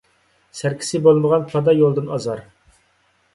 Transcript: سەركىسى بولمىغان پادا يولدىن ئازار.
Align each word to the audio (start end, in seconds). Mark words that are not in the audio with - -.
سەركىسى 0.59 1.01
بولمىغان 1.07 1.45
پادا 1.51 1.77
يولدىن 1.81 2.09
ئازار. 2.17 2.43